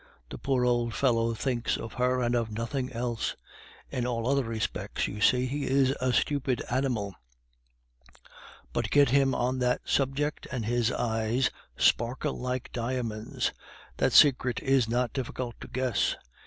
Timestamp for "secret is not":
14.11-15.13